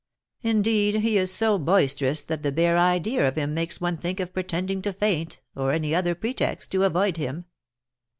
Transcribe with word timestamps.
Indeed, 0.41 1.01
he 1.01 1.15
is 1.19 1.31
so 1.31 1.59
boisterous 1.59 2.23
that 2.23 2.41
the 2.41 2.51
bare 2.51 2.75
idea 2.75 3.27
of 3.27 3.35
him 3.35 3.53
makes 3.53 3.79
one 3.79 3.97
think 3.97 4.19
of 4.19 4.33
pretending 4.33 4.81
to 4.81 4.93
faint, 4.93 5.41
or 5.55 5.73
any 5.73 5.93
other 5.93 6.15
pretext, 6.15 6.71
to 6.71 6.85
avoid 6.85 7.17
him. 7.17 7.45